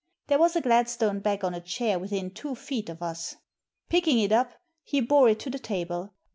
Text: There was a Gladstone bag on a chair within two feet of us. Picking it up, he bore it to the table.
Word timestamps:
There 0.25 0.39
was 0.39 0.55
a 0.55 0.61
Gladstone 0.61 1.19
bag 1.19 1.43
on 1.45 1.53
a 1.53 1.61
chair 1.61 1.99
within 1.99 2.31
two 2.31 2.55
feet 2.55 2.89
of 2.89 3.03
us. 3.03 3.35
Picking 3.87 4.17
it 4.17 4.31
up, 4.31 4.53
he 4.83 4.99
bore 4.99 5.29
it 5.29 5.39
to 5.41 5.51
the 5.51 5.59
table. 5.59 6.11